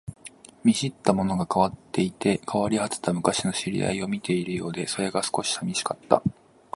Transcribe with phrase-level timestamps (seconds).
[0.63, 6.23] 見知ったものが変わっていて、変わり果てた昔の知り合いを見ているようで、それが少し寂しかった